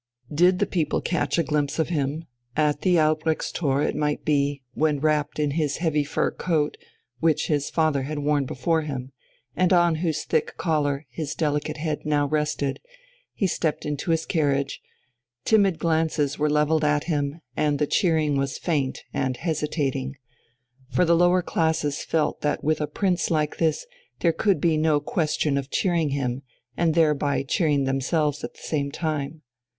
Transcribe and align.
Did 0.33 0.57
the 0.57 0.65
people 0.65 0.99
catch 0.99 1.37
a 1.37 1.43
glimpse 1.43 1.77
of 1.77 1.89
him 1.89 2.25
at 2.57 2.81
the 2.81 2.95
Albrechtstor 2.95 3.87
it 3.87 3.95
might 3.95 4.25
be, 4.25 4.63
when 4.73 4.99
wrapped 4.99 5.37
in 5.37 5.51
his 5.51 5.77
heavy 5.77 6.03
fur 6.03 6.31
coat, 6.31 6.75
which 7.19 7.49
his 7.49 7.69
father 7.69 8.01
had 8.01 8.17
worn 8.17 8.45
before 8.45 8.81
him, 8.81 9.11
and 9.55 9.71
on 9.71 9.97
whose 9.97 10.23
thick 10.23 10.57
collar 10.57 11.05
his 11.11 11.35
delicate 11.35 11.77
head 11.77 11.99
now 12.03 12.25
rested, 12.27 12.79
he 13.35 13.45
stepped 13.45 13.85
into 13.85 14.09
his 14.09 14.25
carriage 14.25 14.81
timid 15.45 15.77
glances 15.77 16.39
were 16.39 16.49
levelled 16.49 16.83
at 16.83 17.03
him, 17.03 17.39
and 17.55 17.77
the 17.77 17.85
cheering 17.85 18.37
was 18.37 18.57
faint 18.57 19.03
and 19.13 19.37
hesitating. 19.37 20.15
For 20.89 21.05
the 21.05 21.15
lower 21.15 21.43
classes 21.43 22.03
felt 22.03 22.41
that 22.41 22.63
with 22.63 22.81
a 22.81 22.87
prince 22.87 23.29
like 23.29 23.57
this 23.57 23.85
there 24.21 24.33
could 24.33 24.59
be 24.59 24.77
no 24.77 24.99
question 24.99 25.59
of 25.59 25.69
cheering 25.69 26.09
him 26.09 26.41
and 26.75 26.95
thereby 26.95 27.43
cheering 27.43 27.83
themselves 27.83 28.43
at 28.43 28.55
the 28.55 28.63
same 28.63 28.89
time. 28.89 29.43